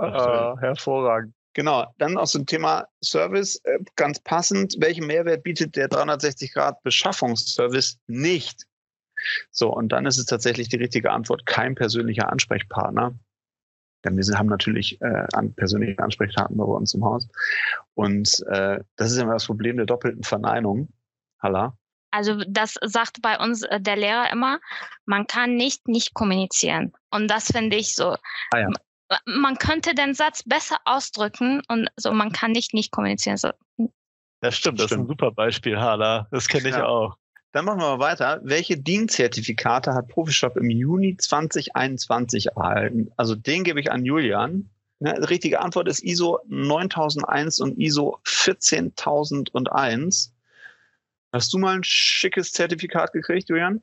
[0.00, 1.34] äh, hervorragend.
[1.54, 4.76] Genau, dann aus dem Thema Service äh, ganz passend.
[4.78, 8.66] Welchen Mehrwert bietet der 360-Grad-Beschaffungsservice nicht?
[9.50, 13.18] So, und dann ist es tatsächlich die richtige Antwort, kein persönlicher Ansprechpartner.
[14.04, 17.26] Denn wir haben natürlich äh, an persönliche Ansprechpartner bei uns im Haus.
[17.94, 20.90] Und äh, das ist immer das Problem der doppelten Verneinung.
[21.40, 21.76] Halla.
[22.10, 24.60] Also das sagt bei uns äh, der Lehrer immer,
[25.04, 26.92] man kann nicht nicht kommunizieren.
[27.10, 28.16] Und das finde ich so.
[28.52, 28.68] Ah ja
[29.24, 33.36] man könnte den Satz besser ausdrücken und so, man kann nicht nicht kommunizieren.
[33.36, 33.50] So.
[34.42, 34.90] Ja, stimmt, das stimmt.
[34.90, 36.28] ist ein super Beispiel, Hala.
[36.30, 36.86] Das kenne ich ja.
[36.86, 37.16] auch.
[37.52, 38.40] Dann machen wir mal weiter.
[38.42, 43.10] Welche DIN-Zertifikate hat Profishop im Juni 2021 erhalten?
[43.16, 44.68] Also den gebe ich an Julian.
[45.00, 50.34] Ja, die richtige Antwort ist ISO 9001 und ISO 14001.
[51.36, 53.82] Hast du mal ein schickes Zertifikat gekriegt, Julian?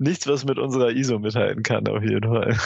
[0.00, 2.58] Nichts, was mit unserer ISO mithalten kann, auf jeden Fall.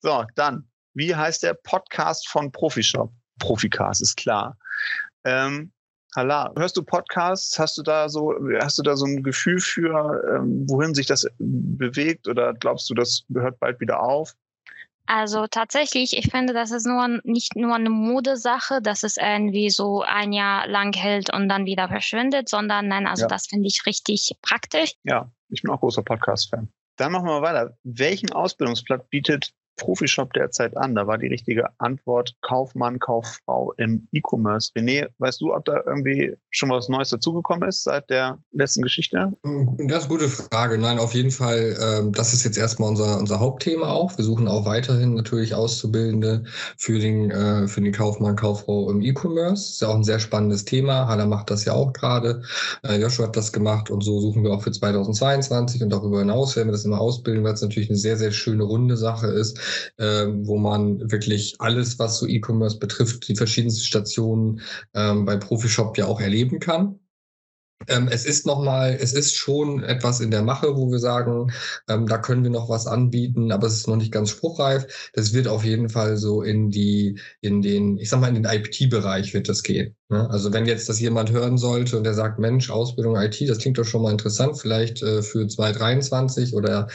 [0.00, 3.12] So, dann wie heißt der Podcast von Profishop?
[3.40, 4.56] Proficast ist klar.
[5.24, 5.72] Ähm,
[6.16, 7.58] Hala, hörst du Podcasts?
[7.58, 11.26] Hast du da so, hast du da so ein Gefühl für, ähm, wohin sich das
[11.38, 14.34] bewegt oder glaubst du, das hört bald wieder auf?
[15.10, 20.02] Also tatsächlich, ich finde, das ist nur nicht nur eine Modesache, dass es irgendwie so
[20.02, 23.28] ein Jahr lang hält und dann wieder verschwindet, sondern nein, also ja.
[23.28, 24.92] das finde ich richtig praktisch.
[25.04, 26.68] Ja, ich bin auch großer Podcast-Fan.
[26.96, 27.78] Dann machen wir weiter.
[27.84, 30.94] Welchen Ausbildungsplatz bietet Profishop derzeit an?
[30.94, 34.70] Da war die richtige Antwort Kaufmann, Kauffrau im E-Commerce.
[34.76, 39.32] René, weißt du, ob da irgendwie schon was Neues dazugekommen ist seit der letzten Geschichte?
[39.78, 40.76] Das ist eine gute Frage.
[40.76, 44.16] Nein, auf jeden Fall, ähm, das ist jetzt erstmal unser, unser Hauptthema auch.
[44.18, 46.44] Wir suchen auch weiterhin natürlich Auszubildende
[46.76, 49.70] für den, äh, für den Kaufmann, Kauffrau im E-Commerce.
[49.70, 51.06] Ist ja auch ein sehr spannendes Thema.
[51.06, 52.42] Hanna macht das ja auch gerade.
[52.82, 56.56] Äh, Joshua hat das gemacht und so suchen wir auch für 2022 und darüber hinaus
[56.56, 59.60] werden wir das immer ausbilden, weil es natürlich eine sehr, sehr schöne runde Sache ist
[59.98, 64.60] ähm, wo man wirklich alles, was so E-Commerce betrifft, die verschiedensten Stationen
[64.94, 66.98] ähm, bei Profishop ja auch erleben kann.
[67.86, 71.52] Ähm, es ist nochmal, es ist schon etwas in der Mache, wo wir sagen,
[71.88, 75.10] ähm, da können wir noch was anbieten, aber es ist noch nicht ganz spruchreif.
[75.14, 78.44] Das wird auf jeden Fall so in die, in den, ich sag mal, in den
[78.44, 79.94] IPT-Bereich wird das gehen.
[80.08, 80.28] Ne?
[80.30, 83.78] Also wenn jetzt das jemand hören sollte und der sagt, Mensch, Ausbildung IT, das klingt
[83.78, 86.88] doch schon mal interessant, vielleicht äh, für 2023 oder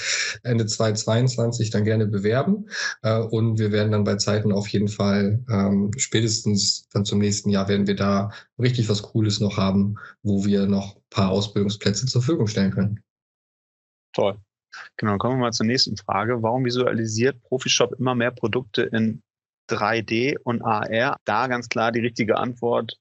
[0.44, 2.70] Ende 2022 dann gerne bewerben.
[3.04, 7.50] Äh, und wir werden dann bei Zeiten auf jeden Fall ähm, spätestens dann zum nächsten
[7.50, 12.06] Jahr werden wir da richtig was Cooles noch haben, wo wir noch ein paar Ausbildungsplätze
[12.06, 13.04] zur Verfügung stellen können.
[14.14, 14.38] Toll.
[14.98, 16.42] Genau, kommen wir mal zur nächsten Frage.
[16.42, 19.22] Warum visualisiert Profishop immer mehr Produkte in
[19.70, 21.18] 3D und AR?
[21.26, 22.98] Da ganz klar die richtige Antwort,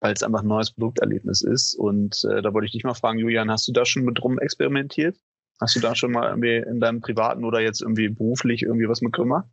[0.00, 1.74] weil es einfach ein neues Produkterlebnis ist.
[1.74, 4.38] Und äh, da wollte ich dich mal fragen, Julian, hast du da schon mit rum
[4.38, 5.16] experimentiert?
[5.60, 9.02] Hast du da schon mal irgendwie in deinem privaten oder jetzt irgendwie beruflich irgendwie was
[9.02, 9.46] mit gemacht?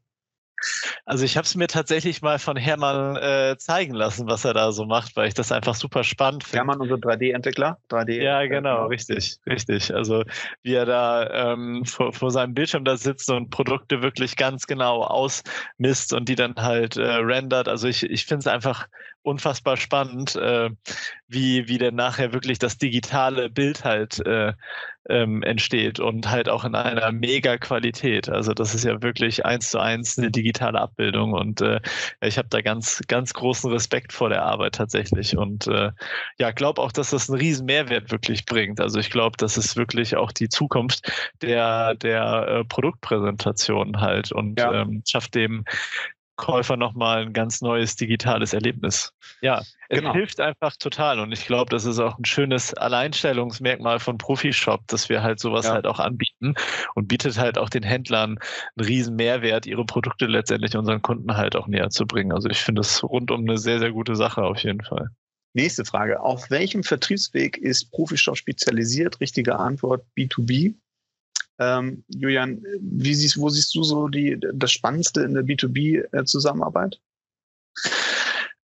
[1.08, 4.74] Also ich habe es mir tatsächlich mal von Hermann äh, zeigen lassen, was er da
[4.74, 6.58] so macht, weil ich das einfach super spannend finde.
[6.58, 7.78] Hermann, unser 3D-Entwickler?
[7.90, 9.96] 3D ja, genau, richtig, richtig.
[9.96, 10.26] Also
[10.64, 15.02] wie er da ähm, vor, vor seinem Bildschirm da sitzt und Produkte wirklich ganz genau
[15.02, 17.70] ausmisst und die dann halt äh, rendert.
[17.70, 18.90] Also ich, ich finde es einfach
[19.22, 20.70] unfassbar spannend, äh,
[21.28, 24.52] wie, wie denn nachher wirklich das digitale Bild halt äh,
[25.10, 28.30] ähm, entsteht und halt auch in einer mega Qualität.
[28.30, 31.80] Also das ist ja wirklich eins zu eins eine digitale Abbildung und äh,
[32.22, 35.92] ich habe da ganz, ganz großen Respekt vor der Arbeit tatsächlich und äh,
[36.40, 38.80] ja, glaube auch, dass das einen riesen Mehrwert wirklich bringt.
[38.80, 44.60] Also ich glaube, das ist wirklich auch die Zukunft der, der äh, Produktpräsentation halt und
[44.60, 44.82] ja.
[44.82, 45.64] ähm, schafft dem
[46.38, 49.14] Käufer nochmal ein ganz neues digitales Erlebnis.
[49.42, 50.14] Ja, es genau.
[50.14, 55.10] hilft einfach total und ich glaube, das ist auch ein schönes Alleinstellungsmerkmal von Profishop, dass
[55.10, 55.74] wir halt sowas ja.
[55.74, 56.54] halt auch anbieten
[56.96, 58.38] und bietet halt auch den Händlern
[58.78, 62.32] einen riesen Mehrwert, ihre Produkte letztendlich unseren Kunden halt auch näher zu bringen.
[62.32, 65.10] Also ich finde es rundum eine sehr, sehr gute Sache auf jeden Fall.
[65.54, 66.22] Nächste Frage.
[66.22, 69.20] Auf welchem Vertriebsweg ist Profishop spezialisiert?
[69.20, 70.76] Richtige Antwort B2B.
[71.60, 77.00] Ähm, Julian, wie siehst, wo siehst du so die, das Spannendste in der B2B-Zusammenarbeit?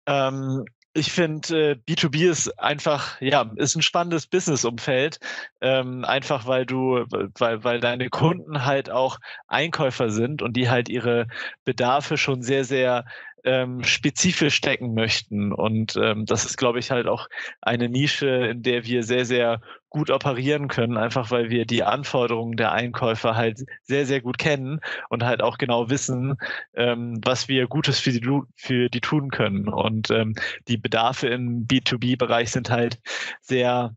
[0.07, 5.19] Ähm, ich finde, äh, B2B ist einfach, ja, ist ein spannendes Businessumfeld.
[5.61, 7.05] Ähm, einfach weil du,
[7.37, 11.27] weil, weil deine Kunden halt auch Einkäufer sind und die halt ihre
[11.63, 13.05] Bedarfe schon sehr, sehr
[13.43, 15.51] ähm, spezifisch stecken möchten.
[15.51, 17.27] Und ähm, das ist, glaube ich, halt auch
[17.61, 22.55] eine Nische, in der wir sehr, sehr gut operieren können, einfach weil wir die Anforderungen
[22.55, 26.37] der Einkäufer halt sehr, sehr gut kennen und halt auch genau wissen,
[26.73, 29.67] ähm, was wir Gutes für die, für die tun können.
[29.67, 30.33] Und ähm,
[30.67, 32.99] die Bedarfe im B2B-Bereich sind halt
[33.41, 33.93] sehr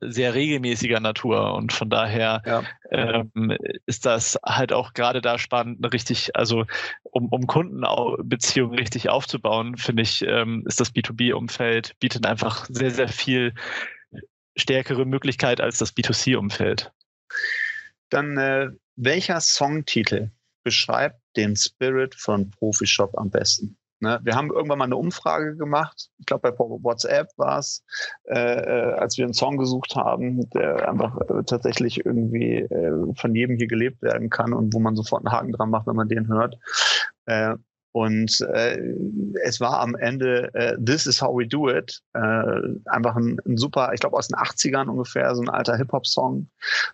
[0.00, 2.62] sehr regelmäßiger Natur und von daher ja.
[2.90, 6.64] ähm, ist das halt auch gerade da spannend, richtig, also
[7.02, 13.08] um, um Kundenbeziehungen richtig aufzubauen, finde ich, ähm, ist das B2B-Umfeld bietet einfach sehr, sehr
[13.08, 13.54] viel
[14.56, 16.92] stärkere Möglichkeit als das B2C-Umfeld.
[18.10, 20.32] Dann äh, welcher Songtitel
[20.64, 23.77] beschreibt den Spirit von Profishop am besten?
[24.00, 24.20] Ne?
[24.22, 27.84] Wir haben irgendwann mal eine Umfrage gemacht, ich glaube bei WhatsApp war es,
[28.24, 33.34] äh, äh, als wir einen Song gesucht haben, der einfach äh, tatsächlich irgendwie äh, von
[33.34, 36.08] jedem hier gelebt werden kann und wo man sofort einen Haken dran macht, wenn man
[36.08, 36.56] den hört.
[37.26, 37.56] Äh,
[37.90, 38.78] und äh,
[39.42, 42.00] es war am Ende This is how we do it.
[42.12, 46.48] Einfach ein, ein super, ich glaube aus den 80ern ungefähr, so ein alter Hip-Hop-Song.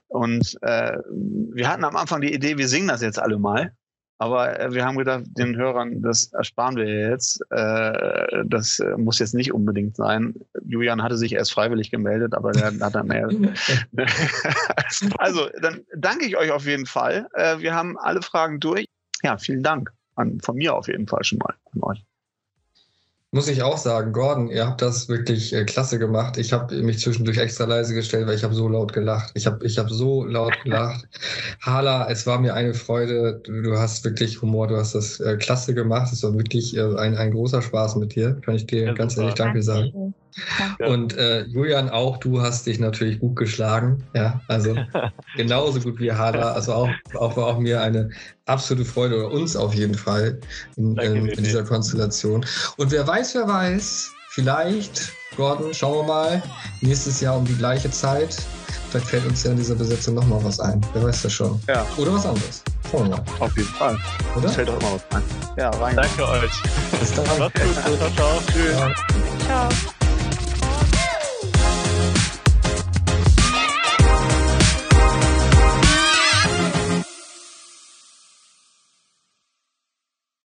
[0.06, 3.72] Und wir hatten am Anfang die Idee, wir singen das jetzt alle mal.
[4.18, 7.40] Aber äh, wir haben gedacht, den Hörern, das ersparen wir jetzt.
[7.50, 10.34] Äh, das äh, muss jetzt nicht unbedingt sein.
[10.64, 13.28] Julian hatte sich erst freiwillig gemeldet, aber der hat dann mehr.
[15.18, 17.26] also, dann danke ich euch auf jeden Fall.
[17.58, 18.86] Wir haben alle Fragen durch.
[19.22, 19.92] Ja, vielen Dank.
[20.16, 22.04] An, von mir auf jeden Fall schon mal an euch
[23.34, 26.36] muss ich auch sagen, Gordon, ihr habt das wirklich äh, klasse gemacht.
[26.36, 29.32] Ich habe mich zwischendurch extra leise gestellt, weil ich habe so laut gelacht.
[29.34, 31.08] Ich habe ich hab so laut gelacht.
[31.60, 33.40] Hala, es war mir eine Freude.
[33.42, 36.12] Du, du hast wirklich Humor, du hast das äh, klasse gemacht.
[36.12, 38.36] Es war wirklich äh, ein, ein großer Spaß mit dir.
[38.44, 40.14] Kann ich dir ja, ganz ehrlich Danke sagen.
[40.86, 44.04] Und äh, Julian, auch du hast dich natürlich gut geschlagen.
[44.14, 44.76] Ja, also
[45.36, 46.52] genauso gut wie Hala.
[46.52, 48.10] Also auch, auch war auch mir eine
[48.46, 50.40] absolute Freude oder uns auf jeden Fall
[50.76, 52.44] in, in, in dieser Konstellation.
[52.76, 56.42] Und wer weiß, wer weiß, vielleicht, Gordon, schauen wir mal,
[56.80, 58.36] nächstes Jahr um die gleiche Zeit.
[58.90, 60.80] Vielleicht fällt uns ja in dieser Besetzung nochmal was ein.
[60.92, 61.60] Wer weiß das schon.
[61.66, 61.84] Ja.
[61.96, 62.62] Oder was anderes.
[62.90, 63.24] Schauen wir mal.
[63.40, 63.98] Auf jeden Fall.
[64.36, 64.46] Oder?
[64.46, 65.22] Es fällt auch immer was ein.
[65.56, 65.96] Ja, rein.
[65.96, 66.62] Danke euch.
[67.00, 67.38] Bis dann.
[67.38, 67.98] Macht's gut.
[67.98, 68.40] ciao, ciao.
[68.52, 68.76] Tschüss.
[69.46, 69.68] ciao.
[69.68, 69.94] ciao.